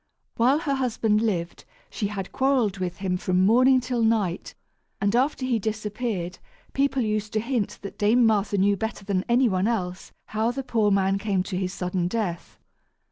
[0.35, 4.55] While her husband lived, she had quarrelled with him from morning till night,
[4.99, 6.39] and after he disappeared,
[6.73, 10.63] people used to hint that Dame Martha knew better than any one else how the
[10.63, 12.57] poor man came to his sudden death.